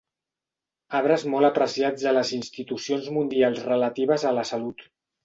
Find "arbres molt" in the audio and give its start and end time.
0.99-1.49